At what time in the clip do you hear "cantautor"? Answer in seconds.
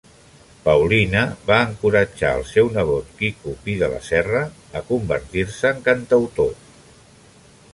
5.91-6.53